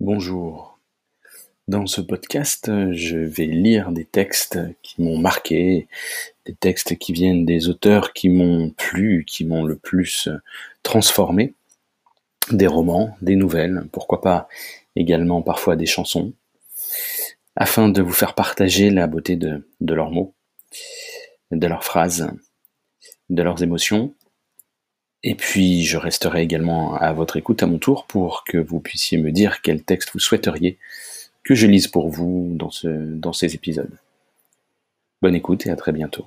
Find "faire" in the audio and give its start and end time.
18.12-18.34